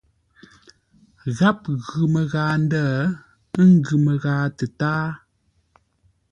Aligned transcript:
Gháp 1.37 1.59
ghʉ 1.87 2.01
məghaa 2.13 2.55
ndə̂, 2.63 2.85
ə́ 3.59 3.65
ngʉ̌ 3.73 3.97
məghaa 4.05 4.45
tətáa. 4.57 5.07